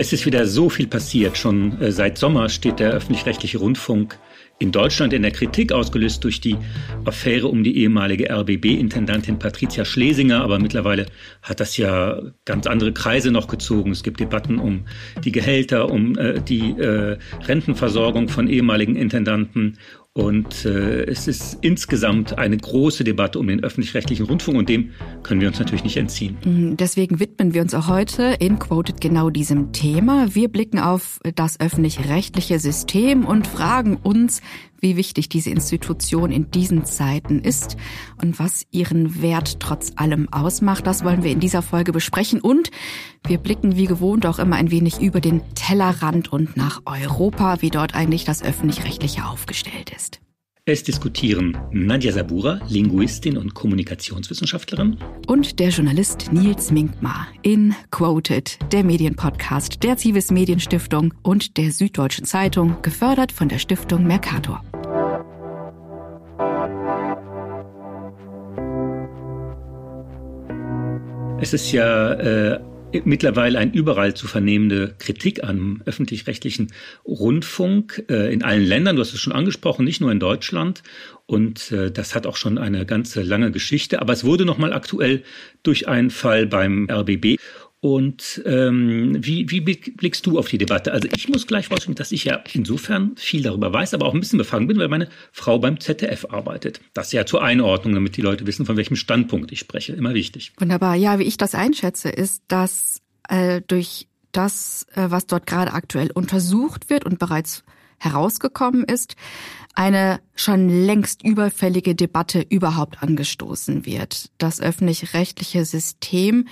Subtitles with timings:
[0.00, 1.36] Es ist wieder so viel passiert.
[1.36, 4.18] Schon äh, seit Sommer steht der öffentlich-rechtliche Rundfunk
[4.58, 6.56] in Deutschland in der Kritik ausgelöst durch die
[7.04, 10.42] Affäre um die ehemalige RBB-Intendantin Patricia Schlesinger.
[10.42, 11.04] Aber mittlerweile
[11.42, 13.90] hat das ja ganz andere Kreise noch gezogen.
[13.90, 14.86] Es gibt Debatten um
[15.22, 19.76] die Gehälter, um äh, die äh, Rentenversorgung von ehemaligen Intendanten,
[20.20, 24.90] und äh, es ist insgesamt eine große Debatte um den öffentlich-rechtlichen Rundfunk und dem
[25.22, 26.36] können wir uns natürlich nicht entziehen.
[26.44, 30.34] Mhm, deswegen widmen wir uns auch heute in Quoted genau diesem Thema.
[30.34, 34.42] Wir blicken auf das öffentlich-rechtliche System und fragen uns,
[34.80, 37.76] wie wichtig diese Institution in diesen Zeiten ist
[38.20, 40.86] und was ihren Wert trotz allem ausmacht.
[40.86, 42.70] Das wollen wir in dieser Folge besprechen und
[43.26, 47.70] wir blicken wie gewohnt auch immer ein wenig über den Tellerrand und nach Europa, wie
[47.70, 50.20] dort eigentlich das öffentlich-rechtliche aufgestellt ist.
[50.66, 54.98] Es diskutieren Nadja Sabura, Linguistin und Kommunikationswissenschaftlerin.
[55.26, 62.24] Und der Journalist Nils Minkmar in Quoted, der Medienpodcast der Zivis Medienstiftung und der Süddeutschen
[62.24, 64.62] Zeitung, gefördert von der Stiftung Mercator.
[71.42, 72.60] Es ist ja äh,
[73.04, 76.70] mittlerweile ein überall zu vernehmende Kritik am öffentlich-rechtlichen
[77.06, 78.96] Rundfunk äh, in allen Ländern.
[78.96, 80.82] Du hast es schon angesprochen, nicht nur in Deutschland.
[81.24, 84.02] Und äh, das hat auch schon eine ganze lange Geschichte.
[84.02, 85.22] Aber es wurde nochmal aktuell
[85.62, 87.38] durch einen Fall beim RBB.
[87.82, 90.92] Und ähm, wie, wie blickst du auf die Debatte?
[90.92, 94.20] Also ich muss gleich rausfinden, dass ich ja insofern viel darüber weiß, aber auch ein
[94.20, 96.82] bisschen befangen bin, weil meine Frau beim ZDF arbeitet.
[96.92, 99.94] Das ja zur Einordnung, damit die Leute wissen, von welchem Standpunkt ich spreche.
[99.94, 100.52] Immer wichtig.
[100.58, 100.94] Wunderbar.
[100.94, 106.10] Ja, wie ich das einschätze, ist, dass äh, durch das, äh, was dort gerade aktuell
[106.10, 107.64] untersucht wird und bereits
[108.00, 109.14] herausgekommen ist,
[109.74, 114.30] eine schon längst überfällige Debatte überhaupt angestoßen wird.
[114.38, 116.48] Das öffentlich-rechtliche System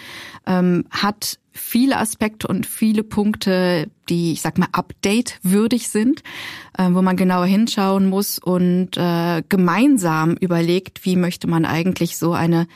[0.47, 6.22] ähm, hat viele Aspekte und viele Punkte, die, ich sag mal, update-würdig sind,
[6.78, 12.33] äh, wo man genauer hinschauen muss und äh, gemeinsam überlegt, wie möchte man eigentlich so
[12.33, 12.69] eine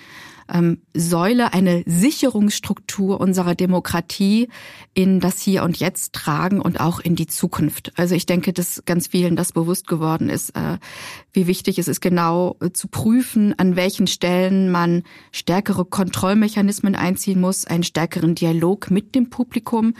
[0.53, 4.49] ähm, Säule, eine Sicherungsstruktur unserer Demokratie
[4.95, 7.93] in das Hier und Jetzt tragen und auch in die Zukunft.
[7.97, 10.79] Also ich denke, dass ganz vielen das bewusst geworden ist, äh,
[11.33, 17.41] wie wichtig es ist, genau äh, zu prüfen, an welchen Stellen man stärkere Kontrollmechanismen einziehen
[17.41, 19.95] muss, einen stärkeren Dialog mit dem Publikum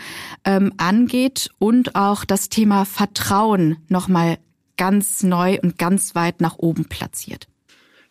[0.45, 4.39] ähm, angeht und auch das Thema Vertrauen nochmal
[4.77, 7.47] ganz neu und ganz weit nach oben platziert.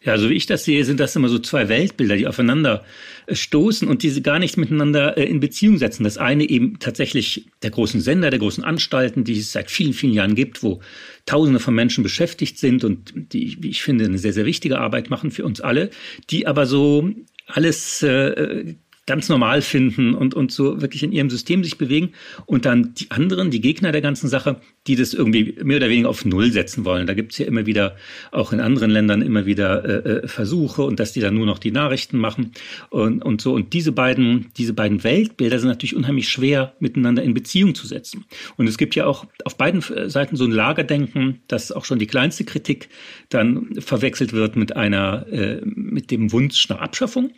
[0.03, 2.83] Ja, so wie ich das sehe, sind das immer so zwei Weltbilder, die aufeinander
[3.27, 6.03] äh, stoßen und diese gar nicht miteinander äh, in Beziehung setzen.
[6.03, 10.13] Das eine eben tatsächlich der großen Sender, der großen Anstalten, die es seit vielen, vielen
[10.13, 10.81] Jahren gibt, wo
[11.27, 15.11] Tausende von Menschen beschäftigt sind und die, wie ich finde, eine sehr, sehr wichtige Arbeit
[15.11, 15.91] machen für uns alle,
[16.31, 17.11] die aber so
[17.45, 18.73] alles äh,
[19.05, 22.13] ganz normal finden und, und so wirklich in ihrem System sich bewegen.
[22.45, 26.09] Und dann die anderen, die Gegner der ganzen Sache, die das irgendwie mehr oder weniger
[26.09, 27.05] auf Null setzen wollen.
[27.05, 27.95] Da gibt's ja immer wieder,
[28.31, 31.59] auch in anderen Ländern immer wieder äh, äh, Versuche und dass die dann nur noch
[31.59, 32.51] die Nachrichten machen
[32.89, 33.53] und, und so.
[33.53, 38.25] Und diese beiden, diese beiden Weltbilder sind natürlich unheimlich schwer miteinander in Beziehung zu setzen.
[38.57, 42.07] Und es gibt ja auch auf beiden Seiten so ein Lagerdenken, dass auch schon die
[42.07, 42.89] kleinste Kritik
[43.29, 47.31] dann verwechselt wird mit einer, äh, mit dem Wunsch nach Abschaffung.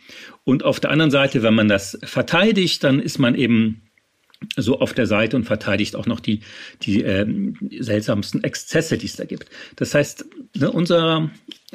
[0.44, 3.82] Und auf der anderen Seite, wenn man das verteidigt, dann ist man eben
[4.56, 6.40] so auf der Seite und verteidigt auch noch die,
[6.82, 7.26] die äh,
[7.80, 9.48] seltsamsten Exzesse, die es da gibt.
[9.76, 10.24] Das heißt,
[10.56, 11.30] ne, unser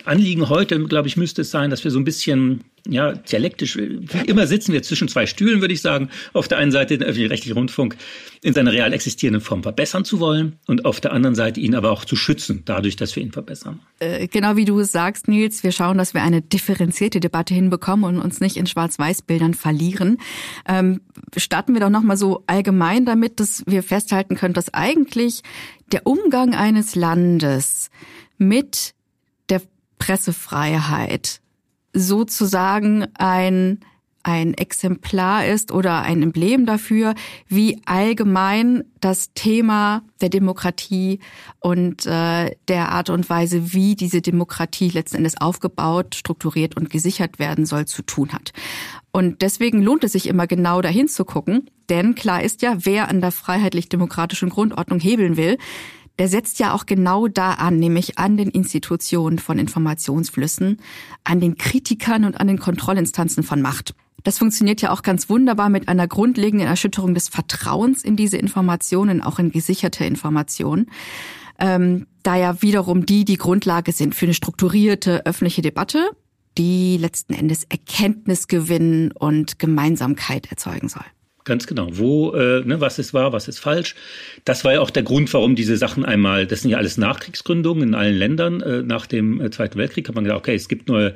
[0.06, 4.26] Anliegen heute, glaube ich, müsste es sein, dass wir so ein bisschen ja, dialektisch, wie
[4.28, 6.10] immer sitzen wir zwischen zwei Stühlen, würde ich sagen.
[6.34, 7.96] Auf der einen Seite den öffentlich-rechtlichen Rundfunk
[8.42, 11.92] in seiner real existierenden Form verbessern zu wollen und auf der anderen Seite ihn aber
[11.92, 13.80] auch zu schützen, dadurch, dass wir ihn verbessern.
[14.00, 18.06] Äh, genau wie du es sagst, Nils, wir schauen, dass wir eine differenzierte Debatte hinbekommen
[18.06, 20.18] und uns nicht in Schwarz-Weiß-Bildern verlieren.
[20.68, 21.02] Ähm,
[21.36, 25.42] starten wir doch nochmal so allgemein damit, dass wir festhalten können, dass eigentlich
[25.92, 27.90] der Umgang eines Landes
[28.38, 28.94] mit
[29.50, 29.62] der
[29.98, 31.42] Pressefreiheit
[31.94, 33.80] sozusagen ein
[34.24, 37.16] ein Exemplar ist oder ein Emblem dafür,
[37.48, 41.20] wie allgemein das Thema der Demokratie
[41.60, 47.40] und äh, der Art und Weise, wie diese Demokratie letzten Endes aufgebaut, strukturiert und gesichert
[47.40, 48.52] werden soll, zu tun hat.
[49.12, 53.08] Und deswegen lohnt es sich immer genau dahin zu gucken, denn klar ist ja, wer
[53.08, 55.58] an der freiheitlich-demokratischen Grundordnung hebeln will,
[56.20, 60.78] der setzt ja auch genau da an, nämlich an den Institutionen von Informationsflüssen,
[61.24, 63.96] an den Kritikern und an den Kontrollinstanzen von Macht.
[64.24, 69.22] Das funktioniert ja auch ganz wunderbar mit einer grundlegenden Erschütterung des Vertrauens in diese Informationen,
[69.22, 70.92] auch in gesicherte Informationen.
[71.58, 76.10] Ähm, da ja wiederum die die Grundlage sind für eine strukturierte öffentliche Debatte,
[76.58, 81.06] die letzten Endes Erkenntnis gewinnen und Gemeinsamkeit erzeugen soll.
[81.46, 81.88] Ganz genau.
[81.92, 83.96] Wo, äh, ne, was ist wahr, was ist falsch?
[84.46, 87.90] Das war ja auch der Grund, warum diese Sachen einmal, das sind ja alles Nachkriegsgründungen
[87.90, 88.62] in allen Ländern.
[88.62, 91.16] Äh, nach dem äh, Zweiten Weltkrieg hat man gesagt, okay, es gibt neue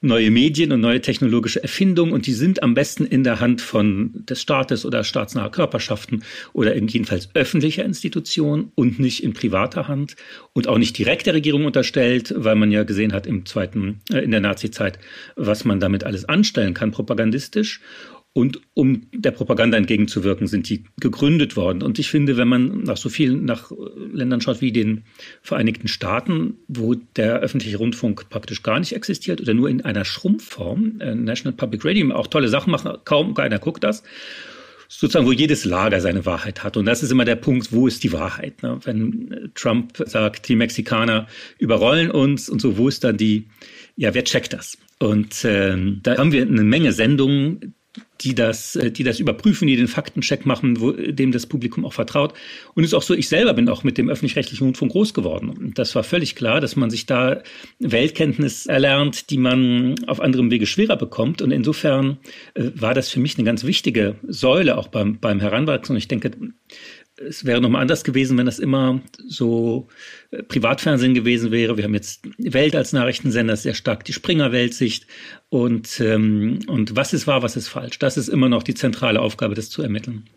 [0.00, 4.12] neue Medien und neue technologische Erfindungen und die sind am besten in der Hand von
[4.14, 6.22] des Staates oder staatsnaher Körperschaften
[6.52, 10.14] oder jedenfalls öffentlicher Institutionen und nicht in privater Hand
[10.52, 14.18] und auch nicht direkt der Regierung unterstellt, weil man ja gesehen hat im zweiten, äh,
[14.18, 14.98] in der Nazizeit,
[15.36, 17.80] was man damit alles anstellen kann propagandistisch.
[18.34, 21.82] Und um der Propaganda entgegenzuwirken, sind die gegründet worden.
[21.82, 23.72] Und ich finde, wenn man nach so vielen nach
[24.12, 25.04] Ländern schaut wie den
[25.42, 31.00] Vereinigten Staaten, wo der öffentliche Rundfunk praktisch gar nicht existiert oder nur in einer Schrumpfform,
[31.00, 34.04] äh, National Public Radio, auch tolle Sachen machen, kaum keiner guckt das
[34.88, 36.76] sozusagen, wo jedes Lager seine Wahrheit hat.
[36.76, 38.62] Und das ist immer der Punkt, wo ist die Wahrheit?
[38.62, 38.78] Ne?
[38.84, 41.26] Wenn Trump sagt, die Mexikaner
[41.58, 43.48] überrollen uns und so, wo ist dann die,
[43.96, 44.78] ja, wer checkt das?
[44.98, 47.74] Und ähm, da haben wir eine Menge Sendungen,
[48.20, 51.92] die das, äh, die das überprüfen, die den Faktencheck machen, wo, dem das Publikum auch
[51.92, 52.34] vertraut.
[52.74, 55.50] Und es ist auch so, ich selber bin auch mit dem öffentlich-rechtlichen Rundfunk groß geworden.
[55.50, 57.42] Und das war völlig klar, dass man sich da
[57.78, 61.42] Weltkenntnis erlernt, die man auf anderem Wege schwerer bekommt.
[61.42, 62.18] Und insofern
[62.54, 65.94] äh, war das für mich eine ganz wichtige Säule auch beim, beim Heranwachsen.
[65.94, 66.30] Und ich denke,
[67.26, 69.88] es wäre nochmal anders gewesen, wenn das immer so
[70.30, 71.76] äh, Privatfernsehen gewesen wäre.
[71.76, 75.06] Wir haben jetzt Welt als Nachrichtensender, sehr stark die Springer-Weltsicht.
[75.48, 77.98] Und, ähm, und was ist wahr, was ist falsch?
[77.98, 80.28] Das ist immer noch die zentrale Aufgabe, das zu ermitteln.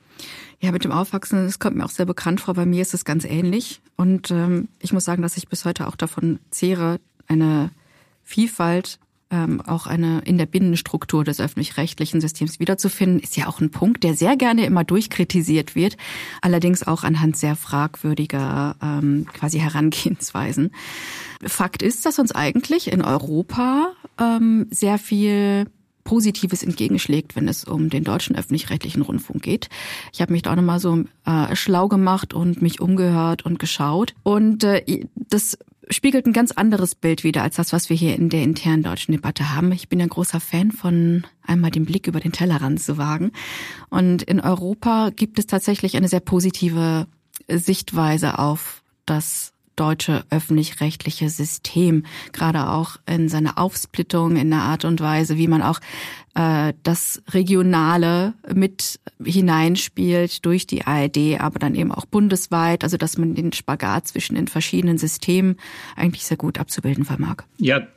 [0.60, 2.54] Ja, mit dem Aufwachsen, das kommt mir auch sehr bekannt vor.
[2.54, 3.82] Bei mir ist es ganz ähnlich.
[3.96, 7.72] Und ähm, ich muss sagen, dass ich bis heute auch davon zehre, eine
[8.24, 9.00] Vielfalt
[9.32, 14.04] ähm, auch eine in der Binnenstruktur des öffentlich-rechtlichen Systems wiederzufinden, ist ja auch ein Punkt,
[14.04, 15.98] der sehr gerne immer durchkritisiert wird,
[16.42, 20.72] allerdings auch anhand sehr fragwürdiger ähm, quasi Herangehensweisen.
[21.44, 25.66] Fakt ist, dass uns eigentlich in Europa ähm, sehr viel
[26.04, 29.70] Positives entgegenschlägt, wenn es um den deutschen öffentlich-rechtlichen Rundfunk geht.
[30.14, 34.14] Ich habe mich da auch nochmal so äh, schlau gemacht und mich umgehört und geschaut.
[34.24, 35.58] Und äh, das
[35.92, 39.12] spiegelt ein ganz anderes Bild wider als das, was wir hier in der internen deutschen
[39.12, 39.72] Debatte haben.
[39.72, 43.32] Ich bin ein großer Fan von einmal den Blick über den Tellerrand zu wagen.
[43.90, 47.08] Und in Europa gibt es tatsächlich eine sehr positive
[47.48, 55.00] Sichtweise auf das deutsche öffentlich-rechtliche System, gerade auch in seiner Aufsplittung, in der Art und
[55.00, 55.80] Weise, wie man auch
[56.36, 63.18] äh, das Regionale mit hineinspielt durch die ARD, aber dann eben auch bundesweit, also dass
[63.18, 65.58] man den Spagat zwischen den verschiedenen Systemen
[65.96, 67.38] eigentlich sehr gut abzubilden vermag.
[67.58, 67.88] Ja,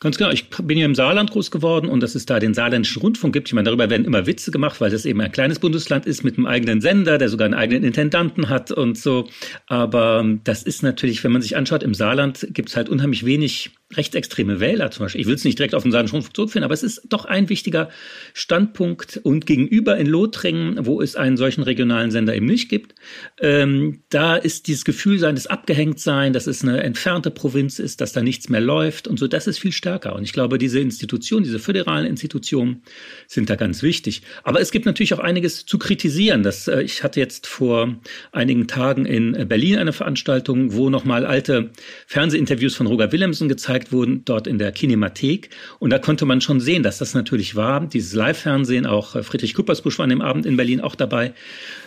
[0.00, 0.30] ganz genau.
[0.30, 3.48] Ich bin ja im Saarland groß geworden und dass es da den saarländischen Rundfunk gibt.
[3.48, 6.36] Ich meine, darüber werden immer Witze gemacht, weil das eben ein kleines Bundesland ist mit
[6.36, 9.28] einem eigenen Sender, der sogar einen eigenen Intendanten hat und so.
[9.66, 13.70] Aber das ist natürlich, wenn man sich anschaut, im Saarland gibt es halt unheimlich wenig
[13.92, 15.20] rechtsextreme Wähler zum Beispiel.
[15.20, 17.90] Ich will es nicht direkt auf den Rundfunk zurückführen, aber es ist doch ein wichtiger
[18.32, 19.20] Standpunkt.
[19.22, 22.94] Und gegenüber in Lothringen, wo es einen solchen regionalen Sender eben nicht gibt,
[23.40, 28.22] ähm, da ist dieses Gefühl seines Abgehängtsein, dass es eine entfernte Provinz ist, dass da
[28.22, 30.16] nichts mehr läuft und so, das ist viel stärker.
[30.16, 32.82] Und ich glaube, diese Institutionen, diese föderalen Institutionen
[33.28, 34.22] sind da ganz wichtig.
[34.42, 36.42] Aber es gibt natürlich auch einiges zu kritisieren.
[36.42, 37.94] Das, äh, ich hatte jetzt vor
[38.32, 41.70] einigen Tagen in Berlin eine Veranstaltung, wo nochmal alte
[42.06, 45.50] Fernsehinterviews von Roger Willemsen gezeigt gezeigt wurden, dort in der Kinemathek.
[45.78, 47.86] Und da konnte man schon sehen, dass das natürlich war.
[47.86, 51.34] Dieses Live-Fernsehen, auch äh, Friedrich Kuppersbusch war an dem Abend in Berlin auch dabei.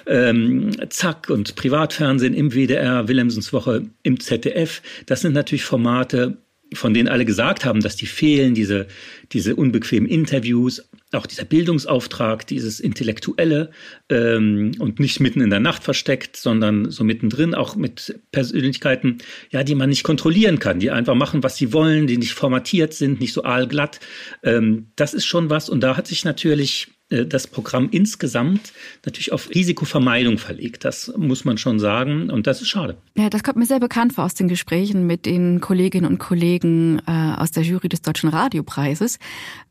[0.05, 4.81] Ähm, Zack und Privatfernsehen im WDR, Willemsens Woche im ZDF.
[5.05, 6.37] Das sind natürlich Formate,
[6.73, 8.87] von denen alle gesagt haben, dass die fehlen, diese,
[9.31, 13.71] diese unbequemen Interviews, auch dieser Bildungsauftrag, dieses Intellektuelle
[14.09, 19.19] ähm, und nicht mitten in der Nacht versteckt, sondern so mittendrin, auch mit Persönlichkeiten,
[19.49, 22.93] ja, die man nicht kontrollieren kann, die einfach machen, was sie wollen, die nicht formatiert
[22.93, 23.99] sind, nicht so aalglatt.
[24.43, 25.69] Ähm, das ist schon was.
[25.69, 28.73] Und da hat sich natürlich das Programm insgesamt
[29.05, 30.83] natürlich auf Risikovermeidung verlegt.
[30.83, 32.97] Das muss man schon sagen und das ist schade.
[33.15, 37.01] Ja, das kommt mir sehr bekannt vor aus den Gesprächen mit den Kolleginnen und Kollegen
[37.07, 39.19] äh, aus der Jury des Deutschen Radiopreises,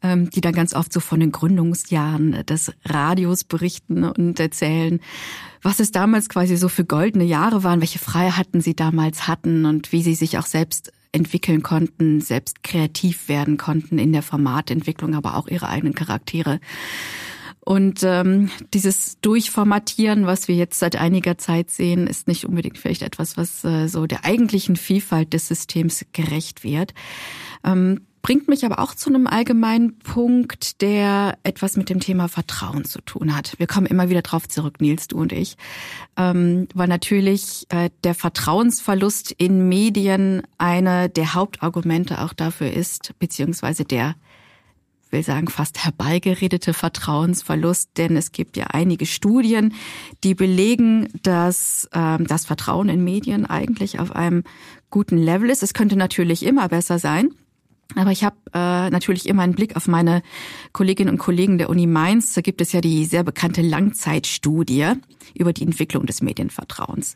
[0.02, 5.00] ähm, die dann ganz oft so von den Gründungsjahren des Radios berichten und erzählen,
[5.61, 9.93] was es damals quasi so für goldene Jahre waren, welche Freiheiten sie damals hatten und
[9.93, 15.36] wie sie sich auch selbst entwickeln konnten, selbst kreativ werden konnten in der Formatentwicklung, aber
[15.36, 16.60] auch ihre eigenen Charaktere.
[17.60, 23.02] Und ähm, dieses Durchformatieren, was wir jetzt seit einiger Zeit sehen, ist nicht unbedingt vielleicht
[23.02, 26.94] etwas, was äh, so der eigentlichen Vielfalt des Systems gerecht wird.
[27.64, 32.85] Ähm, bringt mich aber auch zu einem allgemeinen Punkt, der etwas mit dem Thema Vertrauen
[32.85, 33.54] zu tun hat.
[33.59, 35.56] Wir kommen immer wieder drauf zurück, Nils, du und ich,
[36.16, 43.85] ähm, weil natürlich äh, der Vertrauensverlust in Medien eine der Hauptargumente auch dafür ist, beziehungsweise
[43.85, 44.16] der
[45.11, 49.73] will sagen fast herbeigeredete Vertrauensverlust, denn es gibt ja einige Studien,
[50.25, 54.42] die belegen, dass ähm, das Vertrauen in Medien eigentlich auf einem
[54.90, 55.62] guten Level ist.
[55.62, 57.30] Es könnte natürlich immer besser sein.
[57.95, 60.25] Aber ich habe äh, natürlich immer einen Blick auf meine
[60.73, 62.35] Kolleginnen und Kollegen der Uni Mainz.
[62.35, 64.95] Da gibt es ja die sehr bekannte Langzeitstudie
[65.35, 67.14] über die Entwicklung des Medienvertrauens.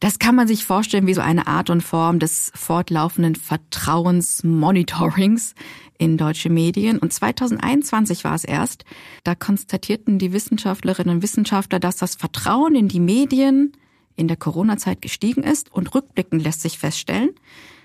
[0.00, 5.54] Das kann man sich vorstellen wie so eine Art und Form des fortlaufenden Vertrauensmonitorings
[5.96, 6.98] in deutsche Medien.
[6.98, 8.84] Und 2021 war es erst,
[9.22, 13.70] da konstatierten die Wissenschaftlerinnen und Wissenschaftler, dass das Vertrauen in die Medien
[14.16, 15.72] in der Corona-Zeit gestiegen ist.
[15.72, 17.30] Und rückblickend lässt sich feststellen,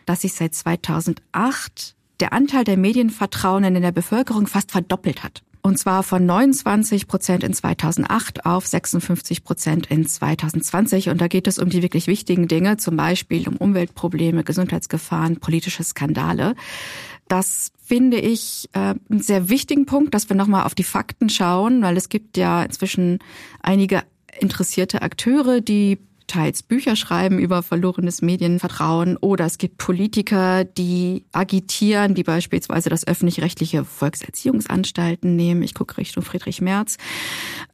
[0.08, 5.44] dass sich seit 2008 der Anteil der Medienvertrauen in der Bevölkerung fast verdoppelt hat.
[5.62, 11.10] Und zwar von 29 Prozent in 2008 auf 56 Prozent in 2020.
[11.10, 15.84] Und da geht es um die wirklich wichtigen Dinge, zum Beispiel um Umweltprobleme, Gesundheitsgefahren, politische
[15.84, 16.56] Skandale.
[17.28, 21.82] Das finde ich äh, einen sehr wichtigen Punkt, dass wir nochmal auf die Fakten schauen,
[21.82, 23.20] weil es gibt ja inzwischen
[23.62, 24.04] einige
[24.40, 32.14] interessierte Akteure, die teils Bücher schreiben über verlorenes Medienvertrauen oder es gibt Politiker, die agitieren,
[32.14, 35.64] die beispielsweise das öffentlich-rechtliche Volkserziehungsanstalten nehmen.
[35.64, 36.98] Ich gucke Richtung Friedrich Merz.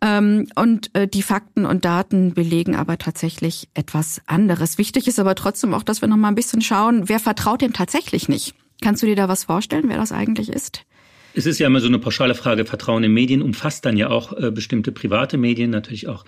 [0.01, 4.77] Ähm, und äh, die Fakten und Daten belegen aber tatsächlich etwas anderes.
[4.77, 7.73] Wichtig ist aber trotzdem auch, dass wir noch mal ein bisschen schauen, wer vertraut dem
[7.73, 8.55] tatsächlich nicht.
[8.81, 10.85] Kannst du dir da was vorstellen, wer das eigentlich ist?
[11.35, 12.65] Es ist ja immer so eine pauschale Frage.
[12.65, 16.25] Vertrauen in Medien umfasst dann ja auch äh, bestimmte private Medien, natürlich auch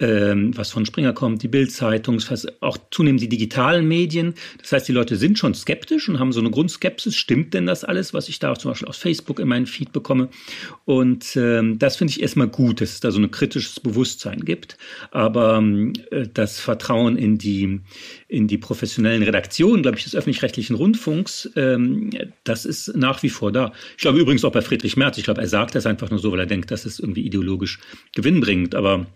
[0.00, 2.20] ähm, was von Springer kommt, die Bildzeitung,
[2.60, 4.34] auch zunehmend die digitalen Medien.
[4.60, 7.16] Das heißt, die Leute sind schon skeptisch und haben so eine Grundskepsis.
[7.16, 10.28] Stimmt denn das alles, was ich da zum Beispiel aus Facebook in meinen Feed bekomme?
[10.84, 14.76] Und ähm, das finde ich erstmal gut, dass es da so ein kritisches Bewusstsein gibt.
[15.10, 15.62] Aber
[16.10, 17.80] äh, das Vertrauen in die,
[18.28, 22.10] in die professionellen Redaktionen, glaube ich, des öffentlich-rechtlichen Rundfunks, ähm,
[22.44, 23.72] das ist nach wie vor da.
[23.96, 25.18] Ich glaube übrigens auch bei Friedrich Merz.
[25.18, 27.80] Ich glaube, er sagt das einfach nur so, weil er denkt, dass es irgendwie ideologisch
[28.14, 28.74] Gewinn bringt.
[28.74, 29.06] Aber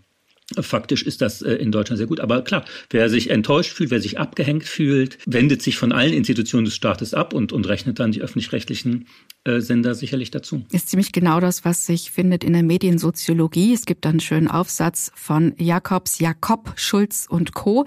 [0.61, 2.21] Faktisch ist das äh, in Deutschland sehr gut.
[2.21, 6.65] Aber klar, wer sich enttäuscht fühlt, wer sich abgehängt fühlt, wendet sich von allen Institutionen
[6.65, 9.07] des Staates ab und, und rechnet dann die öffentlich-rechtlichen
[9.45, 10.65] äh, Sender sicherlich dazu.
[10.73, 13.73] Ist ziemlich genau das, was sich findet in der Mediensoziologie.
[13.73, 17.85] Es gibt einen schönen Aufsatz von Jakobs, Jakob, Schulz und Co.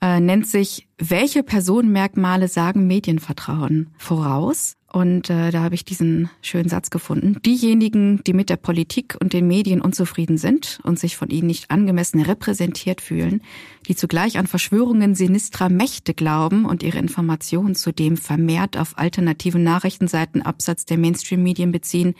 [0.00, 4.76] Äh, nennt sich, welche Personenmerkmale sagen Medienvertrauen voraus?
[4.94, 7.38] Und äh, da habe ich diesen schönen Satz gefunden.
[7.44, 11.72] Diejenigen, die mit der Politik und den Medien unzufrieden sind und sich von ihnen nicht
[11.72, 13.42] angemessen repräsentiert fühlen,
[13.88, 20.42] die zugleich an Verschwörungen sinistrer Mächte glauben und ihre Informationen zudem vermehrt auf alternative Nachrichtenseiten
[20.42, 22.14] abseits der Mainstream-Medien beziehen,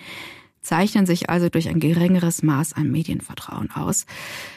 [0.65, 4.07] zeichnen sich also durch ein geringeres Maß an Medienvertrauen aus.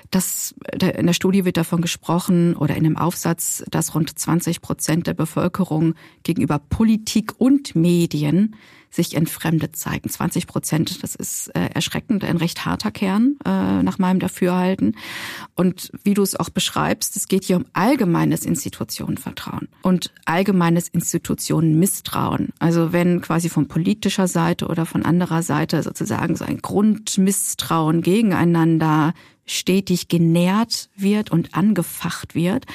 [0.10, 5.08] Das, in der Studie wird davon gesprochen oder in dem Aufsatz, dass rund 20 Prozent
[5.08, 8.56] der Bevölkerung gegenüber Politik und Medien
[8.98, 10.10] sich entfremdet zeigen.
[10.10, 14.98] 20 Prozent, das ist äh, erschreckend, ein recht harter Kern äh, nach meinem Dafürhalten.
[15.56, 22.50] Und wie du es auch beschreibst, es geht hier um allgemeines Institutionenvertrauen und allgemeines Institutionenmisstrauen.
[22.60, 29.14] Also wenn quasi von politischer Seite oder von anderer Seite sozusagen so ein Grundmisstrauen gegeneinander
[29.48, 32.66] stetig genährt wird und angefacht wird,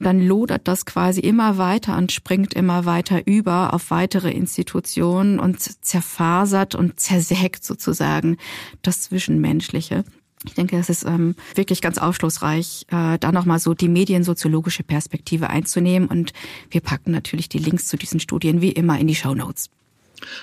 [0.00, 5.60] dann lodert das quasi immer weiter und springt immer weiter über auf weitere Institutionen und
[5.84, 8.36] zerfasert und zersägt sozusagen
[8.82, 10.04] das Zwischenmenschliche.
[10.44, 15.50] Ich denke, es ist ähm, wirklich ganz aufschlussreich, äh, da nochmal so die mediensoziologische Perspektive
[15.50, 16.08] einzunehmen.
[16.08, 16.32] Und
[16.70, 19.68] wir packen natürlich die Links zu diesen Studien wie immer in die Show Notes.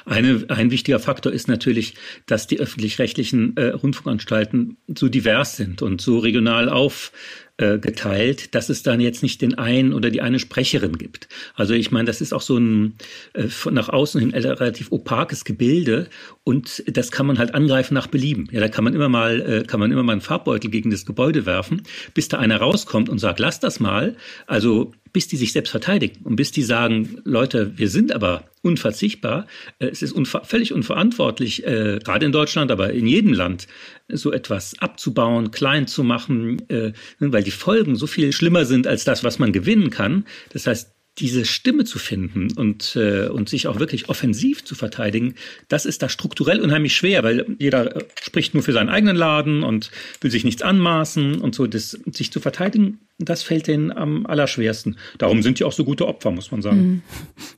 [0.05, 6.01] Eine, ein wichtiger Faktor ist natürlich, dass die öffentlich-rechtlichen äh, Rundfunkanstalten so divers sind und
[6.01, 7.11] so regional auf
[7.57, 11.29] äh, geteilt, dass es dann jetzt nicht den einen oder die eine Sprecherin gibt.
[11.55, 12.95] Also ich meine, das ist auch so ein
[13.33, 16.07] äh, nach außen hin relativ opakes Gebilde
[16.43, 18.49] und das kann man halt angreifen nach Belieben.
[18.51, 21.05] Ja, da kann man immer mal äh, kann man immer mal einen Farbbeutel gegen das
[21.05, 21.83] Gebäude werfen,
[22.13, 24.17] bis da einer rauskommt und sagt, lass das mal.
[24.47, 29.47] Also bis die sich selbst verteidigen und bis die sagen, Leute, wir sind aber unverzichtbar.
[29.79, 33.67] Äh, es ist unver völlig unverantwortlich, äh, gerade in Deutschland, aber in jedem Land,
[34.07, 39.03] so etwas abzubauen, klein zu machen, äh, weil die Folgen so viel schlimmer sind als
[39.03, 40.25] das, was man gewinnen kann.
[40.49, 45.35] Das heißt, diese Stimme zu finden und, äh, und sich auch wirklich offensiv zu verteidigen,
[45.69, 49.63] das ist da strukturell unheimlich schwer, weil jeder äh, spricht nur für seinen eigenen Laden
[49.63, 51.67] und will sich nichts anmaßen und so.
[51.67, 54.97] Das, sich zu verteidigen, das fällt denen am allerschwersten.
[55.17, 56.81] Darum sind die auch so gute Opfer, muss man sagen.
[56.81, 57.01] Mhm.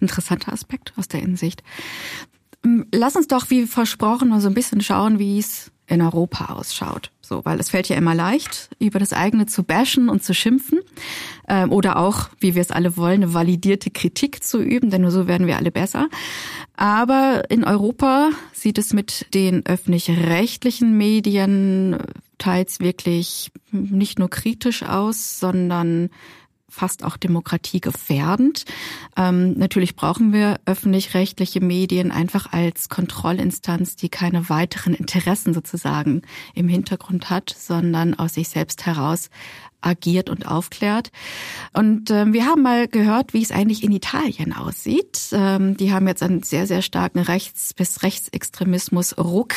[0.02, 1.64] Interessanter Aspekt aus der Insicht.
[2.64, 6.54] Ähm, lass uns doch, wie versprochen, mal so ein bisschen schauen, wie es in Europa
[6.54, 7.12] ausschaut.
[7.22, 10.80] So, weil es fällt ja immer leicht, über das eigene zu bashen und zu schimpfen
[11.48, 15.12] ähm, oder auch, wie wir es alle wollen, eine validierte Kritik zu üben, denn nur
[15.12, 16.10] so werden wir alle besser.
[16.76, 21.98] Aber in Europa sieht es mit den öffentlich-rechtlichen Medien
[22.38, 26.10] teils wirklich nicht nur kritisch aus, sondern
[26.70, 28.66] fast auch demokratiegefährdend.
[29.16, 36.22] Ähm, natürlich brauchen wir öffentlich-rechtliche Medien einfach als Kontrollinstanz, die keine weiteren Interessen sozusagen
[36.54, 39.30] im Hintergrund hat, sondern aus sich selbst heraus
[39.82, 41.12] agiert und aufklärt.
[41.74, 45.30] Und ähm, wir haben mal gehört, wie es eigentlich in Italien aussieht.
[45.32, 49.54] Ähm, die haben jetzt einen sehr, sehr starken Rechts- bis Rechtsextremismus Ruck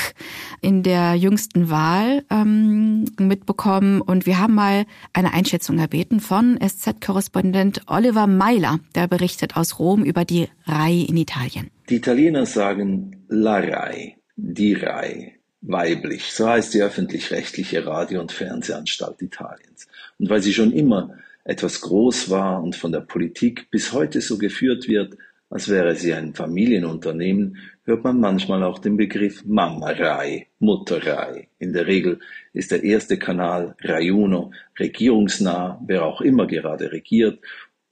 [0.60, 4.00] in der jüngsten Wahl ähm, mitbekommen.
[4.00, 10.04] Und wir haben mal eine Einschätzung erbeten von SZ-Korrespondent Oliver Meiler, der berichtet aus Rom
[10.04, 11.70] über die RAI in Italien.
[11.88, 16.32] Die Italiener sagen La RAI, die RAI weiblich.
[16.32, 19.86] So heißt die öffentlich-rechtliche Radio- und Fernsehanstalt Italiens.
[20.18, 24.38] Und weil sie schon immer etwas groß war und von der Politik bis heute so
[24.38, 25.16] geführt wird,
[25.48, 31.48] als wäre sie ein Familienunternehmen, hört man manchmal auch den Begriff Mamma-Rai, Mutter-Rai.
[31.58, 32.20] In der Regel
[32.52, 37.40] ist der erste Kanal Rai Uno regierungsnah, wer auch immer gerade regiert.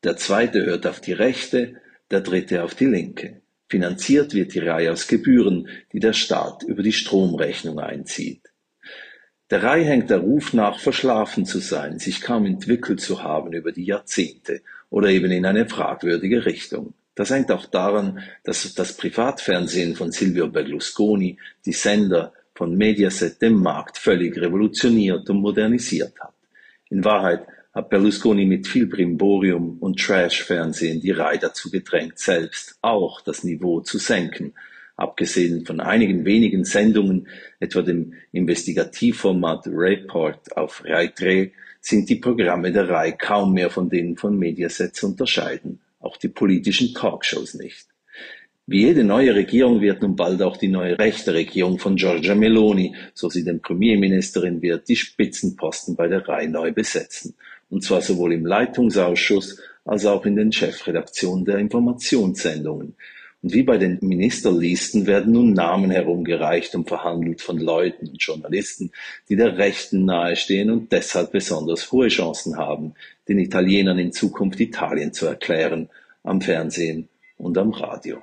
[0.05, 1.81] Der zweite hört auf die rechte,
[2.13, 3.41] der dritte auf die linke.
[3.69, 8.43] Finanziert wird die Rai aus Gebühren, die der Staat über die Stromrechnung einzieht.
[9.51, 13.73] Der Rai hängt der Ruf nach, verschlafen zu sein, sich kaum entwickelt zu haben über
[13.73, 16.95] die Jahrzehnte oder eben in eine fragwürdige Richtung.
[17.15, 23.55] Das hängt auch daran, dass das Privatfernsehen von Silvio Berlusconi die Sender von Mediaset den
[23.55, 26.35] Markt völlig revolutioniert und modernisiert hat.
[26.91, 27.47] In Wahrheit
[27.79, 33.81] hat Berlusconi mit viel Brimborium und Trash-Fernsehen die Rai dazu gedrängt, selbst auch das Niveau
[33.81, 34.53] zu senken
[34.99, 37.29] Abgesehen von einigen wenigen Sendungen,
[37.61, 43.89] etwa dem Investigativformat Report auf Rai 3, sind die Programme der Rai kaum mehr von
[43.89, 47.87] denen von Mediaset zu unterscheiden, auch die politischen Talkshows nicht.
[48.67, 52.97] Wie jede neue Regierung wird nun bald auch die neue rechte Regierung von Giorgia Meloni,
[53.15, 57.37] so sie denn Premierministerin wird, die Spitzenposten bei der Rai neu besetzen.
[57.71, 62.95] Und zwar sowohl im Leitungsausschuss als auch in den Chefredaktionen der Informationssendungen.
[63.41, 68.91] Und wie bei den Ministerlisten werden nun Namen herumgereicht und verhandelt von Leuten und Journalisten,
[69.29, 72.95] die der Rechten nahestehen und deshalb besonders hohe Chancen haben,
[73.29, 75.89] den Italienern in Zukunft Italien zu erklären,
[76.25, 78.19] am Fernsehen und am Radio.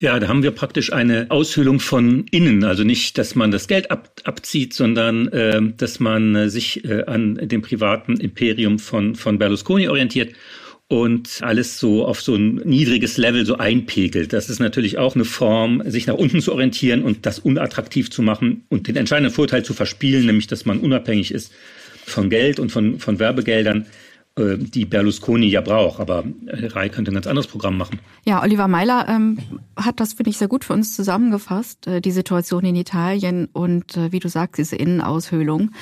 [0.00, 2.62] Ja, da haben wir praktisch eine Aushöhlung von innen.
[2.62, 7.02] Also nicht, dass man das Geld ab, abzieht, sondern äh, dass man äh, sich äh,
[7.06, 10.34] an dem privaten Imperium von, von Berlusconi orientiert
[10.86, 14.32] und alles so auf so ein niedriges Level so einpegelt.
[14.32, 18.22] Das ist natürlich auch eine Form, sich nach unten zu orientieren und das unattraktiv zu
[18.22, 21.52] machen und den entscheidenden Vorteil zu verspielen, nämlich dass man unabhängig ist
[22.06, 23.86] von Geld und von, von Werbegeldern.
[24.38, 26.00] Äh, die Berlusconi ja braucht.
[26.00, 27.98] Aber äh, Rai könnte ein ganz anderes Programm machen.
[28.24, 29.38] Ja, Oliver Meiler ähm,
[29.76, 33.96] hat das, finde ich, sehr gut für uns zusammengefasst, äh, die Situation in Italien und
[33.96, 35.72] äh, wie du sagst, diese Innenaushöhlung.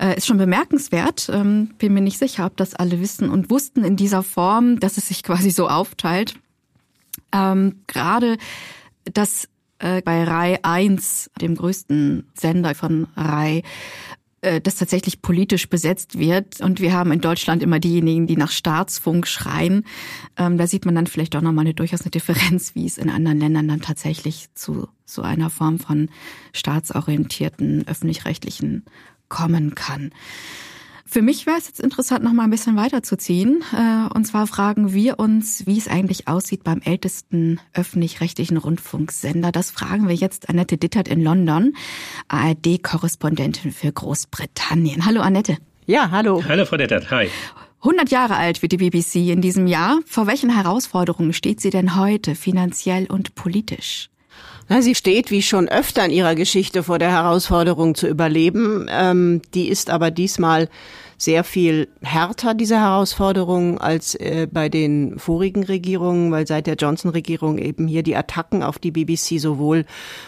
[0.00, 1.30] Äh, ist schon bemerkenswert.
[1.32, 4.96] Ähm, bin mir nicht sicher, ob das alle wissen und wussten in dieser Form, dass
[4.96, 6.34] es sich quasi so aufteilt.
[7.32, 8.36] Ähm, Gerade
[9.12, 9.48] dass
[9.78, 13.62] äh, bei Rai 1, dem größten Sender von Rai,
[14.60, 16.60] das tatsächlich politisch besetzt wird.
[16.60, 19.84] Und wir haben in Deutschland immer diejenigen, die nach Staatsfunk schreien.
[20.36, 23.10] Ähm, da sieht man dann vielleicht auch nochmal eine durchaus eine Differenz, wie es in
[23.10, 26.08] anderen Ländern dann tatsächlich zu so einer Form von
[26.52, 28.84] staatsorientierten öffentlich-rechtlichen
[29.28, 30.12] kommen kann.
[31.06, 33.62] Für mich wäre es jetzt interessant, noch mal ein bisschen weiterzuziehen.
[33.72, 39.52] Äh, und zwar fragen wir uns, wie es eigentlich aussieht beim ältesten öffentlich-rechtlichen Rundfunksender.
[39.52, 41.76] Das fragen wir jetzt Annette Dittert in London,
[42.28, 45.04] ARD-Korrespondentin für Großbritannien.
[45.04, 45.58] Hallo Annette.
[45.86, 46.42] Ja, hallo.
[46.48, 47.28] Hallo Frau Dittert, hi.
[47.80, 50.00] 100 Jahre alt wird die BBC in diesem Jahr.
[50.06, 54.08] Vor welchen Herausforderungen steht sie denn heute finanziell und politisch?
[54.68, 58.86] Na, sie steht wie schon öfter in ihrer Geschichte vor der Herausforderung zu überleben.
[58.90, 60.68] Ähm, die ist aber diesmal
[61.24, 67.56] sehr viel härter, diese Herausforderung, als äh, bei den vorigen Regierungen, weil seit der Johnson-Regierung
[67.56, 69.86] eben hier die Attacken auf die BBC sowohl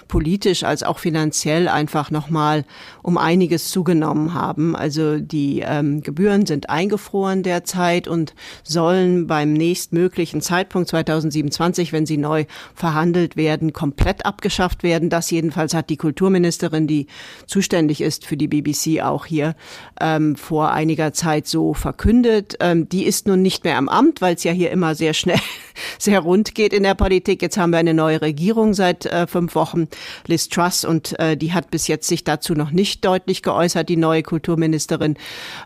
[0.08, 2.64] politisch als auch finanziell einfach nochmal
[3.02, 4.74] um einiges zugenommen haben.
[4.74, 12.16] Also die ähm, Gebühren sind eingefroren derzeit und sollen beim nächstmöglichen Zeitpunkt 2027, wenn sie
[12.16, 15.10] neu verhandelt werden, komplett abgeschafft werden.
[15.10, 17.06] Das jedenfalls hat die Kulturministerin, die
[17.46, 19.54] zuständig ist für die BBC, auch hier
[20.00, 22.56] ähm, vor einiger Zeit so verkündet.
[22.60, 25.40] Ähm, die ist nun nicht mehr am Amt, weil es ja hier immer sehr schnell,
[25.98, 27.42] sehr rund geht in der Politik.
[27.42, 29.88] Jetzt haben wir eine neue Regierung seit äh, fünf Wochen,
[30.28, 33.96] Liz Truss, und äh, die hat bis jetzt sich dazu noch nicht deutlich geäußert, die
[33.96, 35.16] neue Kulturministerin.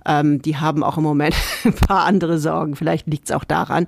[0.06, 2.74] Ähm, die haben auch im Moment ein paar andere Sorgen.
[2.74, 3.84] Vielleicht liegt es auch daran.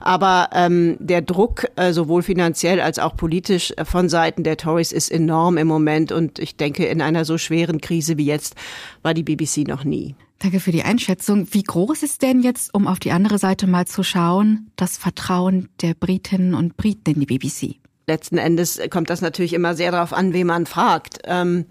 [0.00, 4.92] Aber ähm, der Druck, äh, sowohl finanziell als auch politisch äh, von Seiten der Tories
[4.92, 6.12] ist enorm im Moment.
[6.12, 8.54] Und ich denke, in einer so schweren Krise wie jetzt
[9.02, 10.14] war die BBC noch nie.
[10.38, 11.48] Danke für die Einschätzung.
[11.52, 15.70] Wie groß ist denn jetzt, um auf die andere Seite mal zu schauen, das Vertrauen
[15.80, 17.76] der Britinnen und Briten in die BBC?
[18.06, 21.20] Letzten Endes kommt das natürlich immer sehr darauf an, wen man fragt.
[21.24, 21.66] Ähm,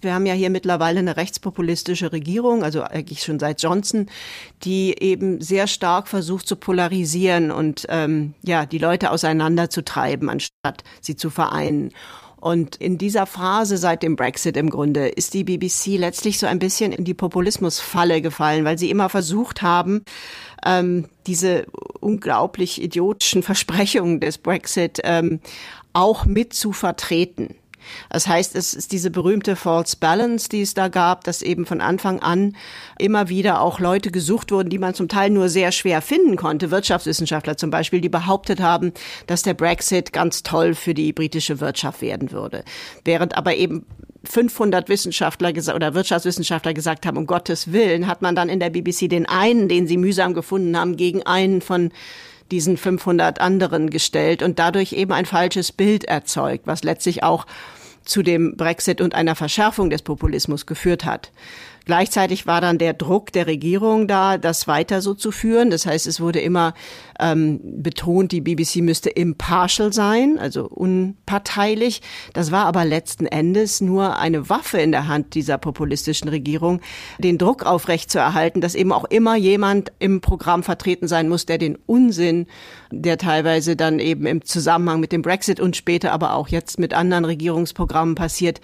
[0.00, 4.06] wir haben ja hier mittlerweile eine rechtspopulistische Regierung, also eigentlich schon seit Johnson,
[4.62, 11.16] die eben sehr stark versucht zu polarisieren und ähm, ja die Leute auseinanderzutreiben, anstatt sie
[11.16, 11.90] zu vereinen.
[12.40, 16.58] Und in dieser Phase seit dem Brexit im Grunde ist die BBC letztlich so ein
[16.58, 20.04] bisschen in die Populismusfalle gefallen, weil sie immer versucht haben,
[20.64, 21.66] ähm, diese
[22.00, 25.40] unglaublich idiotischen Versprechungen des Brexit ähm,
[25.92, 27.56] auch mit zu vertreten.
[28.10, 31.80] Das heißt, es ist diese berühmte False Balance, die es da gab, dass eben von
[31.80, 32.56] Anfang an
[32.98, 36.70] immer wieder auch Leute gesucht wurden, die man zum Teil nur sehr schwer finden konnte.
[36.70, 38.92] Wirtschaftswissenschaftler zum Beispiel, die behauptet haben,
[39.26, 42.64] dass der Brexit ganz toll für die britische Wirtschaft werden würde.
[43.04, 43.86] Während aber eben
[44.24, 49.08] 500 Wissenschaftler oder Wirtschaftswissenschaftler gesagt haben, um Gottes Willen, hat man dann in der BBC
[49.08, 51.90] den einen, den sie mühsam gefunden haben, gegen einen von
[52.50, 57.46] diesen 500 anderen gestellt und dadurch eben ein falsches Bild erzeugt, was letztlich auch
[58.04, 61.30] zu dem Brexit und einer Verschärfung des Populismus geführt hat.
[61.88, 65.70] Gleichzeitig war dann der Druck der Regierung da, das weiter so zu führen.
[65.70, 66.74] Das heißt, es wurde immer
[67.18, 72.02] ähm, betont, die BBC müsste impartial sein, also unparteilich.
[72.34, 76.82] Das war aber letzten Endes nur eine Waffe in der Hand dieser populistischen Regierung,
[77.16, 81.78] den Druck aufrechtzuerhalten, dass eben auch immer jemand im Programm vertreten sein muss, der den
[81.86, 82.48] Unsinn,
[82.90, 86.92] der teilweise dann eben im Zusammenhang mit dem Brexit und später aber auch jetzt mit
[86.92, 88.60] anderen Regierungsprogrammen passiert,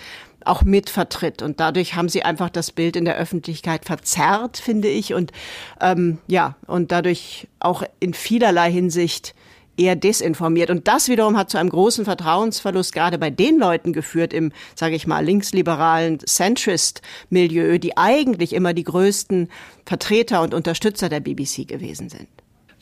[0.46, 1.42] auch mitvertritt.
[1.42, 5.14] Und dadurch haben sie einfach das Bild in der Öffentlichkeit verzerrt, finde ich.
[5.14, 5.32] Und
[5.80, 9.34] ähm, ja, und dadurch auch in vielerlei Hinsicht
[9.76, 10.70] eher desinformiert.
[10.70, 14.94] Und das wiederum hat zu einem großen Vertrauensverlust gerade bei den Leuten geführt im, sage
[14.94, 19.48] ich mal, linksliberalen Centrist-Milieu, die eigentlich immer die größten
[19.84, 22.28] Vertreter und Unterstützer der BBC gewesen sind.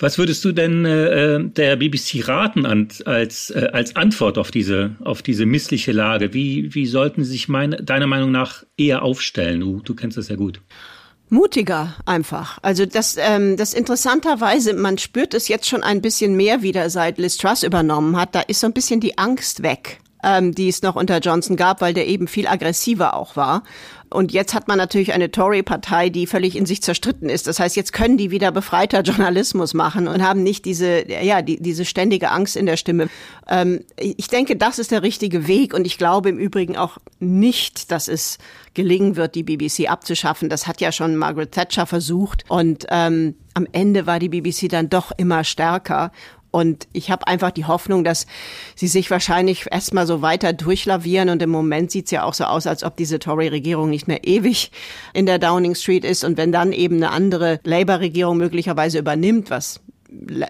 [0.02, 4.96] Was würdest du denn äh, der BBC raten an, als, äh, als Antwort auf diese,
[5.04, 6.34] auf diese missliche Lage?
[6.34, 9.60] Wie, wie sollten sie sich meine, deiner Meinung nach eher aufstellen?
[9.60, 10.60] Du, du kennst das ja gut.
[11.28, 12.58] Mutiger einfach.
[12.62, 17.18] Also das, ähm, das interessanterweise, man spürt es jetzt schon ein bisschen mehr wieder, seit
[17.18, 18.34] Liz Truss übernommen hat.
[18.34, 21.80] Da ist so ein bisschen die Angst weg ähm, die es noch unter Johnson gab,
[21.80, 23.62] weil der eben viel aggressiver auch war.
[24.12, 27.46] Und jetzt hat man natürlich eine Tory-Partei, die völlig in sich zerstritten ist.
[27.46, 31.60] Das heißt, jetzt können die wieder befreiter Journalismus machen und haben nicht diese, ja, die,
[31.60, 33.08] diese ständige Angst in der Stimme.
[33.48, 35.74] Ähm, ich denke, das ist der richtige Weg.
[35.74, 38.38] Und ich glaube im Übrigen auch nicht, dass es
[38.74, 40.48] gelingen wird, die BBC abzuschaffen.
[40.48, 42.44] Das hat ja schon Margaret Thatcher versucht.
[42.48, 46.12] Und ähm, am Ende war die BBC dann doch immer stärker.
[46.52, 48.26] Und ich habe einfach die Hoffnung, dass
[48.76, 51.30] sie sich wahrscheinlich erstmal so weiter durchlavieren.
[51.30, 54.24] Und im Moment sieht es ja auch so aus, als ob diese Tory-Regierung nicht mehr
[54.24, 54.70] ewig
[55.14, 56.24] in der Downing Street ist.
[56.24, 59.80] Und wenn dann eben eine andere Labour-Regierung möglicherweise übernimmt, was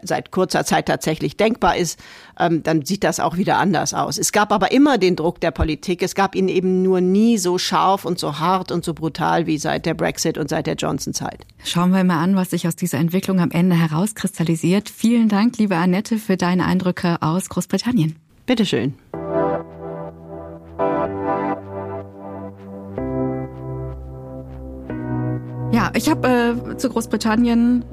[0.02, 1.98] seit kurzer Zeit tatsächlich denkbar ist,
[2.38, 4.18] ähm, dann sieht das auch wieder anders aus.
[4.18, 6.02] Es gab aber immer den Druck der Politik.
[6.02, 9.58] Es gab ihn eben nur nie so scharf und so hart und so brutal wie
[9.58, 11.46] seit der Brexit und seit der Johnson-Zeit.
[11.64, 14.88] Schauen wir mal an, was sich aus dieser Entwicklung am Ende herauskristallisiert.
[14.88, 18.16] Vielen Dank, liebe Annette, für deine Eindrücke aus Großbritannien.
[18.46, 18.94] Bitteschön.
[25.72, 26.28] Ja, ich habe
[26.72, 27.84] äh, zu Großbritannien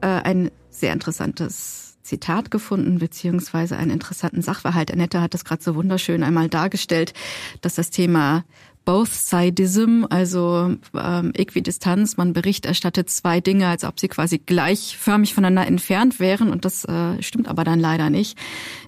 [0.00, 4.90] äh, ein sehr interessantes Zitat gefunden, beziehungsweise einen interessanten Sachverhalt.
[4.90, 7.12] Annette hat das gerade so wunderschön einmal dargestellt,
[7.60, 8.44] dass das Thema
[8.84, 15.68] Both-Sidism, also ähm, Äquidistanz, man Bericht erstattet zwei Dinge, als ob sie quasi gleichförmig voneinander
[15.68, 18.38] entfernt wären und das äh, stimmt aber dann leider nicht.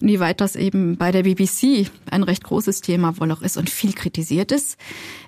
[0.01, 3.93] Inwieweit das eben bei der BBC ein recht großes Thema wohl auch ist und viel
[3.93, 4.77] kritisiert ist.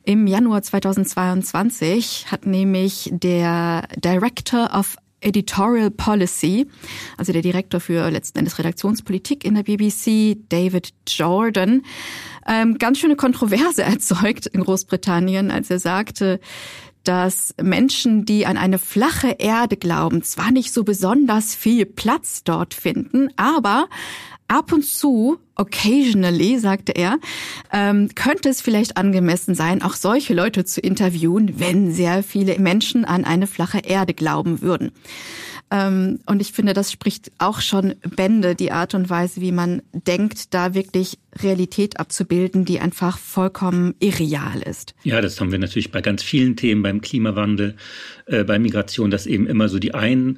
[0.02, 6.66] Im Januar 2022 hat nämlich der Director of Editorial Policy,
[7.16, 11.82] also der Direktor für letzten Endes Redaktionspolitik in der BBC, David Jordan,
[12.46, 16.40] ähm, ganz schöne Kontroverse erzeugt in Großbritannien, als er sagte,
[17.04, 22.74] dass Menschen, die an eine flache Erde glauben, zwar nicht so besonders viel Platz dort
[22.74, 23.88] finden, aber
[24.48, 27.18] ab und zu occasionally, sagte er,
[27.72, 33.04] ähm, könnte es vielleicht angemessen sein, auch solche Leute zu interviewen, wenn sehr viele Menschen
[33.04, 34.92] an eine flache Erde glauben würden.
[35.74, 39.82] Ähm, und ich finde, das spricht auch schon Bände, die Art und Weise, wie man
[39.92, 44.94] denkt, da wirklich Realität abzubilden, die einfach vollkommen irreal ist.
[45.02, 47.74] Ja, das haben wir natürlich bei ganz vielen Themen, beim Klimawandel,
[48.26, 50.36] äh, bei Migration, dass eben immer so die einen,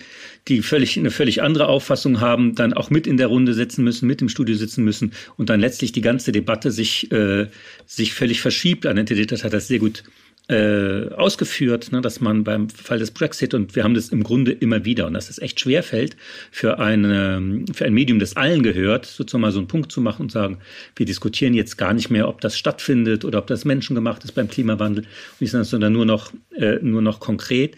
[0.48, 4.06] die völlig eine völlig andere Auffassung haben, dann auch mit in der Runde sitzen müssen,
[4.06, 7.48] mit im Studio sitzen müssen und dann letztlich die ganze Debatte sich äh,
[7.84, 8.86] sich völlig verschiebt.
[8.86, 13.52] Annette Dittert hat das sehr gut äh, ausgeführt, ne, dass man beim Fall des Brexit
[13.52, 16.16] und wir haben das im Grunde immer wieder und dass es echt schwer fällt
[16.52, 20.22] für eine für ein Medium, das allen gehört, sozusagen mal so einen Punkt zu machen
[20.22, 20.58] und sagen,
[20.94, 24.46] wir diskutieren jetzt gar nicht mehr, ob das stattfindet oder ob das menschengemacht ist beim
[24.48, 25.04] Klimawandel,
[25.40, 27.76] sondern nur noch äh, nur noch konkret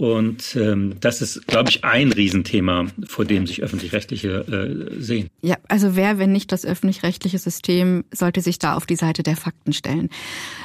[0.00, 5.28] und ähm, das ist, glaube ich, ein Riesenthema, vor dem sich öffentlich-rechtliche äh, sehen.
[5.42, 9.36] Ja, also wer, wenn nicht das öffentlich-rechtliche System, sollte sich da auf die Seite der
[9.36, 10.08] Fakten stellen.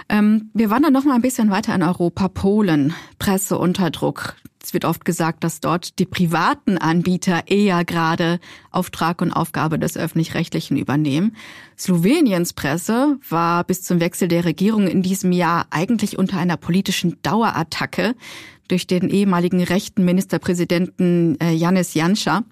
[0.08, 2.30] Ähm, wir wandern noch mal ein bisschen weiter in Europa.
[2.30, 4.38] Polen, Presse unter Druck.
[4.64, 8.40] Es wird oft gesagt, dass dort die privaten Anbieter eher gerade
[8.72, 11.36] Auftrag und Aufgabe des öffentlich-rechtlichen übernehmen.
[11.78, 17.18] Sloweniens Presse war bis zum Wechsel der Regierung in diesem Jahr eigentlich unter einer politischen
[17.22, 18.16] Dauerattacke
[18.68, 22.44] durch den ehemaligen rechten Ministerpräsidenten äh, Janis Janša.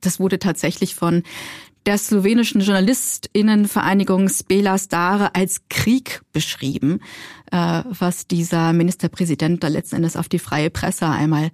[0.00, 1.22] Das wurde tatsächlich von
[1.86, 7.00] der slowenischen Journalistinnenvereinigung Spela Stare als Krieg beschrieben,
[7.52, 11.50] äh, was dieser Ministerpräsident da letzten Endes auf die freie Presse einmal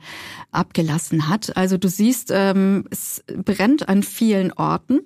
[0.51, 1.57] abgelassen hat.
[1.57, 5.01] Also du siehst, ähm, es brennt an vielen Orten.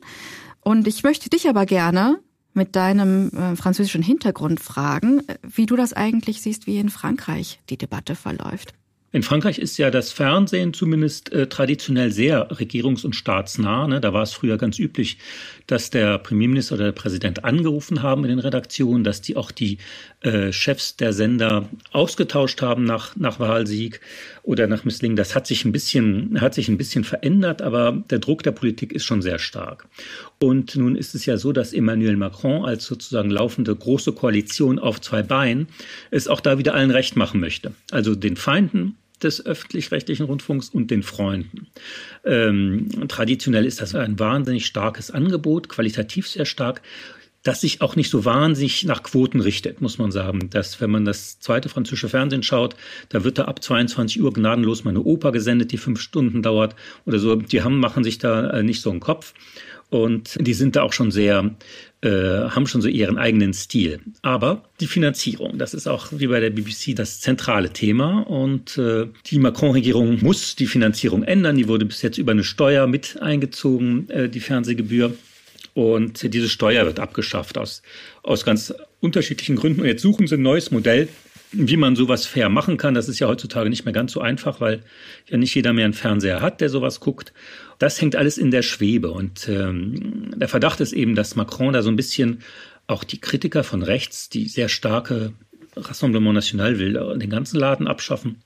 [0.61, 2.21] Und ich möchte dich aber gerne
[2.55, 7.77] mit deinem äh, französischen Hintergrund fragen, wie du das eigentlich siehst, wie in Frankreich die
[7.77, 8.75] Debatte verläuft.
[9.13, 13.87] In Frankreich ist ja das Fernsehen zumindest äh, traditionell sehr regierungs- und staatsnah.
[13.87, 14.01] Ne?
[14.01, 15.19] Da war es früher ganz üblich,
[15.67, 19.79] dass der Premierminister oder der Präsident angerufen haben in den Redaktionen, dass die auch die
[20.21, 24.01] äh, Chefs der Sender ausgetauscht haben nach, nach Wahlsieg
[24.43, 25.17] oder nach Misslingen.
[25.17, 28.93] Das hat sich ein bisschen, hat sich ein bisschen verändert, aber der Druck der Politik
[28.93, 29.87] ist schon sehr stark.
[30.39, 35.01] Und nun ist es ja so, dass Emmanuel Macron als sozusagen laufende große Koalition auf
[35.01, 35.69] zwei Beinen
[36.11, 37.73] es auch da wieder allen recht machen möchte.
[37.91, 41.69] Also den Feinden des öffentlich-rechtlichen Rundfunks und den Freunden.
[42.25, 46.83] Ähm, traditionell ist das ein wahnsinnig starkes Angebot, qualitativ sehr stark,
[47.47, 50.51] das sich auch nicht so wahnsinnig nach Quoten richtet, muss man sagen.
[50.51, 52.75] Dass, wenn man das zweite französische Fernsehen schaut,
[53.09, 56.75] da wird da ab 22 Uhr gnadenlos mal eine Oper gesendet, die fünf Stunden dauert
[57.05, 57.37] oder so.
[57.37, 59.33] Die haben, machen sich da äh, nicht so einen Kopf.
[59.89, 61.55] Und die sind da auch schon sehr,
[62.01, 64.01] äh, haben schon so ihren eigenen Stil.
[64.23, 68.23] Aber die Finanzierung, das ist auch wie bei der BBC das zentrale Thema.
[68.23, 71.57] Und äh, die Macron-Regierung muss die Finanzierung ändern.
[71.57, 75.15] Die wurde bis jetzt über eine Steuer mit eingezogen, äh, die Fernsehgebühr.
[75.77, 77.83] Und diese Steuer wird abgeschafft aus,
[78.23, 79.83] aus ganz unterschiedlichen Gründen.
[79.83, 81.07] Und jetzt suchen sie ein neues Modell,
[81.53, 82.95] wie man sowas fair machen kann.
[82.95, 84.83] Das ist ja heutzutage nicht mehr ganz so einfach, weil
[85.29, 87.35] ja nicht jeder mehr einen Fernseher hat, der sowas guckt.
[87.79, 89.11] Das hängt alles in der Schwebe.
[89.11, 92.39] Und ähm, der Verdacht ist eben, dass Macron da so ein bisschen
[92.87, 95.35] auch die Kritiker von rechts, die sehr starke
[95.77, 98.43] Rassemblement National will, den ganzen Laden abschaffen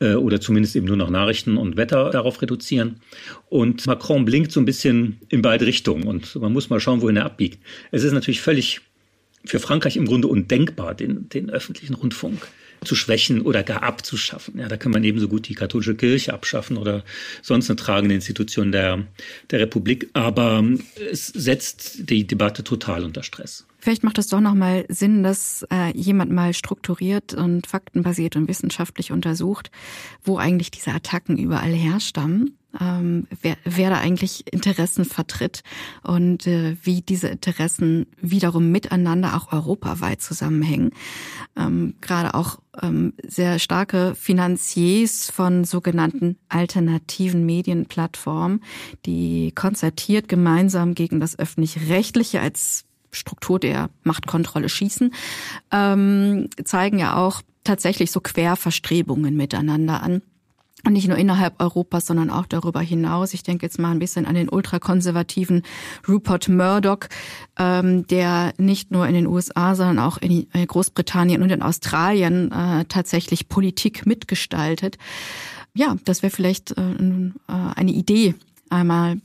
[0.00, 3.00] oder zumindest eben nur noch Nachrichten und Wetter darauf reduzieren.
[3.48, 7.16] Und Macron blinkt so ein bisschen in beide Richtungen und man muss mal schauen, wohin
[7.16, 7.60] er abbiegt.
[7.92, 8.82] Es ist natürlich völlig
[9.46, 12.48] für Frankreich im Grunde undenkbar, den, den öffentlichen Rundfunk
[12.84, 14.58] zu schwächen oder gar abzuschaffen.
[14.58, 17.04] Ja, da kann man ebenso gut die katholische Kirche abschaffen oder
[17.42, 19.06] sonst eine tragende Institution der,
[19.50, 20.10] der Republik.
[20.12, 20.64] Aber
[21.10, 23.66] es setzt die Debatte total unter Stress.
[23.86, 29.12] Vielleicht macht es doch nochmal Sinn, dass äh, jemand mal strukturiert und faktenbasiert und wissenschaftlich
[29.12, 29.70] untersucht,
[30.24, 35.62] wo eigentlich diese Attacken überall herstammen ähm, wer, wer da eigentlich Interessen vertritt
[36.02, 40.90] und äh, wie diese Interessen wiederum miteinander auch europaweit zusammenhängen.
[41.56, 48.64] Ähm, Gerade auch ähm, sehr starke Finanziers von sogenannten alternativen Medienplattformen,
[49.06, 52.84] die konzertiert gemeinsam gegen das öffentlich-rechtliche als
[53.16, 55.12] Struktur der Machtkontrolle schießen,
[55.72, 60.22] ähm, zeigen ja auch tatsächlich so Querverstrebungen miteinander an.
[60.84, 63.34] Und nicht nur innerhalb Europas, sondern auch darüber hinaus.
[63.34, 65.62] Ich denke jetzt mal ein bisschen an den ultrakonservativen
[66.06, 67.08] Rupert Murdoch,
[67.58, 72.84] ähm, der nicht nur in den USA, sondern auch in Großbritannien und in Australien äh,
[72.84, 74.96] tatsächlich Politik mitgestaltet.
[75.74, 78.36] Ja, das wäre vielleicht äh, äh, eine Idee,
[78.70, 79.20] einmal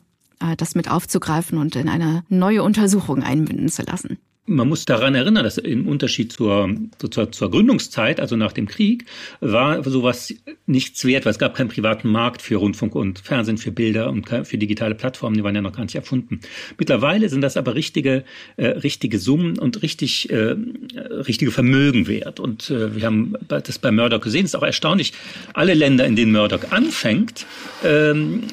[0.58, 4.20] das mit aufzugreifen und in eine neue Untersuchung einbinden zu lassen.
[4.48, 6.76] Man muss daran erinnern, dass im Unterschied zur,
[7.12, 9.06] zur, zur Gründungszeit, also nach dem Krieg,
[9.40, 10.34] war sowas
[10.66, 14.28] nichts wert, weil es gab keinen privaten Markt für Rundfunk und Fernsehen, für Bilder und
[14.30, 16.40] für digitale Plattformen, die waren ja noch gar nicht erfunden.
[16.80, 18.24] Mittlerweile sind das aber richtige,
[18.58, 20.56] äh, richtige Summen und richtig, äh,
[20.96, 22.40] richtige Vermögen wert.
[22.40, 25.14] Und äh, wir haben das bei Murdoch gesehen, es ist auch erstaunlich,
[25.54, 27.46] alle Länder, in denen Murdoch anfängt,
[27.84, 28.44] ähm,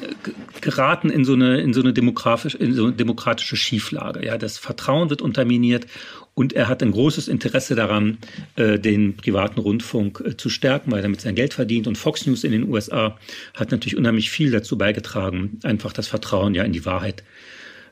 [0.61, 4.23] geraten in so eine, in so eine demografische, in so eine demokratische Schieflage.
[4.25, 5.88] Ja, das Vertrauen wird unterminiert
[6.33, 8.17] und er hat ein großes Interesse daran,
[8.55, 11.85] äh, den privaten Rundfunk äh, zu stärken, weil er damit sein Geld verdient.
[11.87, 13.17] Und Fox News in den USA
[13.55, 17.23] hat natürlich unheimlich viel dazu beigetragen, einfach das Vertrauen ja in die Wahrheit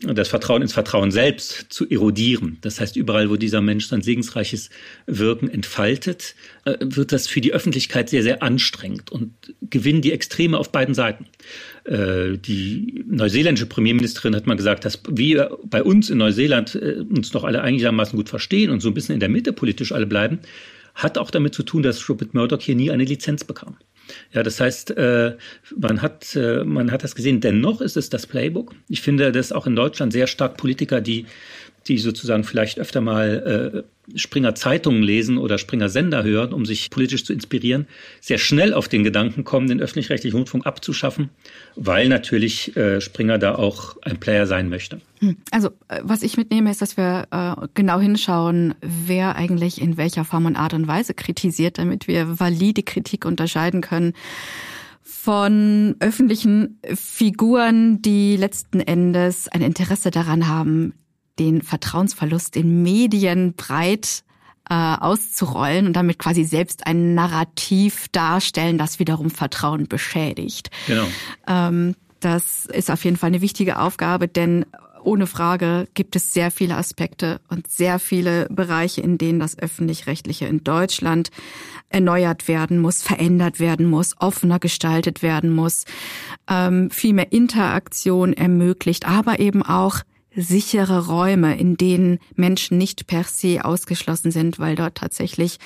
[0.01, 2.57] das Vertrauen ins Vertrauen selbst zu erodieren.
[2.61, 4.69] Das heißt, überall, wo dieser Mensch sein segensreiches
[5.07, 10.57] Wirken entfaltet, äh, wird das für die Öffentlichkeit sehr, sehr anstrengend und gewinnen die Extreme
[10.57, 11.25] auf beiden Seiten.
[11.87, 17.31] Äh, die neuseeländische Premierministerin hat mal gesagt, dass wir bei uns in Neuseeland äh, uns
[17.31, 20.39] doch alle einigermaßen gut verstehen und so ein bisschen in der Mitte politisch alle bleiben,
[20.95, 23.77] hat auch damit zu tun, dass Rupert Murdoch hier nie eine Lizenz bekam.
[24.33, 25.37] Ja, das heißt, äh,
[25.77, 27.41] man hat, man hat das gesehen.
[27.41, 28.73] Dennoch ist es das Playbook.
[28.87, 31.25] Ich finde, dass auch in Deutschland sehr stark Politiker, die,
[31.87, 36.89] die sozusagen vielleicht öfter mal äh, Springer Zeitungen lesen oder Springer Sender hören, um sich
[36.89, 37.87] politisch zu inspirieren,
[38.21, 41.29] sehr schnell auf den Gedanken kommen, den öffentlich-rechtlichen Rundfunk abzuschaffen,
[41.75, 45.01] weil natürlich äh, Springer da auch ein Player sein möchte.
[45.19, 45.37] Hm.
[45.51, 50.23] Also äh, was ich mitnehme, ist, dass wir äh, genau hinschauen, wer eigentlich in welcher
[50.23, 54.13] Form und Art und Weise kritisiert, damit wir valide Kritik unterscheiden können
[55.03, 60.93] von öffentlichen Figuren, die letzten Endes ein Interesse daran haben,
[61.39, 64.23] den Vertrauensverlust in Medien breit
[64.69, 70.69] äh, auszurollen und damit quasi selbst ein Narrativ darstellen, das wiederum Vertrauen beschädigt.
[70.87, 71.07] Genau.
[71.47, 74.65] Ähm, das ist auf jeden Fall eine wichtige Aufgabe, denn
[75.03, 80.47] ohne Frage gibt es sehr viele Aspekte und sehr viele Bereiche, in denen das öffentlich-rechtliche
[80.47, 81.29] in Deutschland
[81.89, 85.85] erneuert werden muss, verändert werden muss, offener gestaltet werden muss,
[86.49, 90.01] ähm, viel mehr Interaktion ermöglicht, aber eben auch
[90.37, 95.57] sichere Räume, in denen Menschen nicht per se ausgeschlossen sind, weil dort tatsächlich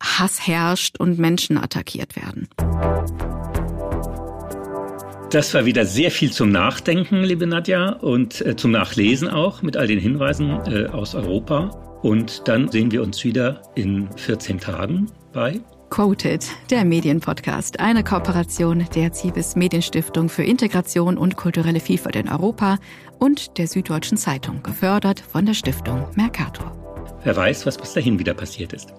[0.00, 2.48] Hass herrscht und Menschen attackiert werden.
[5.30, 9.76] Das war wieder sehr viel zum Nachdenken, liebe Nadja, und äh, zum Nachlesen auch mit
[9.76, 11.70] all den Hinweisen äh, aus Europa.
[12.02, 15.60] Und dann sehen wir uns wieder in 14 Tagen bei
[15.92, 22.78] Quoted, der Medienpodcast, eine Kooperation der Zibis Medienstiftung für Integration und kulturelle Vielfalt in Europa
[23.22, 26.72] und der Süddeutschen Zeitung, gefördert von der Stiftung Mercator.
[27.22, 28.92] Wer weiß, was bis dahin wieder passiert ist.